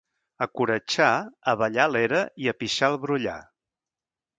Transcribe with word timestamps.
A 0.45 0.47
Coratxà, 0.59 1.09
a 1.53 1.55
ballar 1.61 1.85
a 1.85 1.93
l'era 1.99 2.25
i 2.47 2.53
a 2.55 2.59
pixar 2.65 2.91
al 2.93 3.03
brollar. 3.09 3.41